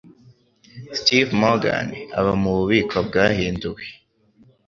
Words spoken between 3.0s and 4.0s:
bwahinduwe